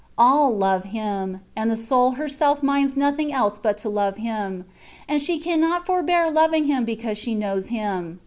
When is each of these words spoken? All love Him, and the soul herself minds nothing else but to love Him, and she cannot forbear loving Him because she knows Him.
All 0.17 0.49
love 0.57 0.85
Him, 0.85 1.41
and 1.55 1.69
the 1.69 1.75
soul 1.75 2.13
herself 2.13 2.63
minds 2.63 2.97
nothing 2.97 3.31
else 3.31 3.59
but 3.59 3.77
to 3.77 3.87
love 3.89 4.17
Him, 4.17 4.65
and 5.07 5.21
she 5.21 5.37
cannot 5.37 5.85
forbear 5.85 6.31
loving 6.31 6.65
Him 6.65 6.85
because 6.85 7.19
she 7.19 7.35
knows 7.35 7.67
Him. 7.67 8.19